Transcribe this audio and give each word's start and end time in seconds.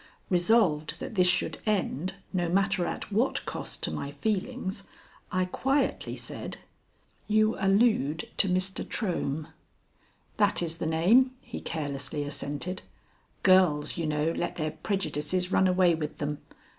Resolved 0.31 0.99
that 0.99 1.13
this 1.13 1.27
should 1.27 1.59
end, 1.67 2.15
no 2.33 2.49
matter 2.49 2.87
at 2.87 3.11
what 3.11 3.45
cost 3.45 3.83
to 3.83 3.91
my 3.91 4.09
feelings, 4.09 4.83
I 5.31 5.45
quietly 5.45 6.15
said: 6.15 6.57
"You 7.27 7.55
allude 7.59 8.27
to 8.37 8.49
Mr. 8.49 8.83
Trohm." 8.83 9.49
"That 10.37 10.63
is 10.63 10.77
the 10.77 10.87
name," 10.87 11.35
he 11.39 11.59
carelessly 11.59 12.23
assented. 12.23 12.81
"Girls, 13.43 13.95
you 13.95 14.07
know, 14.07 14.31
let 14.31 14.55
their 14.55 14.71
prejudices 14.71 15.51
run 15.51 15.67
away 15.67 15.93
with 15.93 16.17
them. 16.17 16.39